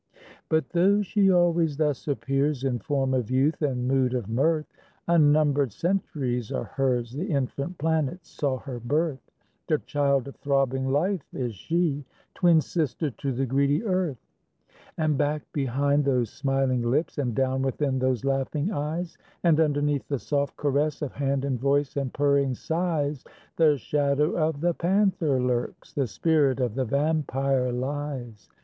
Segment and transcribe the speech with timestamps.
[0.49, 4.65] But though she always thus appears In form of youth and mood of mirth,
[5.07, 9.19] Unnumbered centuries are hers, The infant planets saw her birth;
[9.67, 12.03] The child of throbbing Life is she,
[12.33, 14.17] Twin sister to the greedy earth.
[14.97, 20.17] And back behind those smiling lips, And down within those laughing eyes, And underneath the
[20.17, 23.23] soft caress Of hand and voice and purring sighs,
[23.55, 28.49] The shadow of the panther lurks, The spirit of the vampire lies.